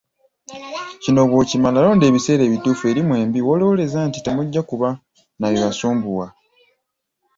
[1.03, 4.89] Kino bw’okimala londa ebiseera ebituufu eri mwembi, w’olowooleza nti temujja kuba
[5.39, 6.27] na bibasumbuwa.